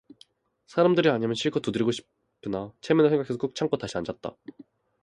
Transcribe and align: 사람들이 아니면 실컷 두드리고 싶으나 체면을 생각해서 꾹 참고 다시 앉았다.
사람들이 0.65 1.09
아니면 1.09 1.35
실컷 1.35 1.59
두드리고 1.59 1.91
싶으나 1.91 2.73
체면을 2.81 3.11
생각해서 3.11 3.37
꾹 3.37 3.53
참고 3.53 3.77
다시 3.77 3.99
앉았다. 3.99 4.35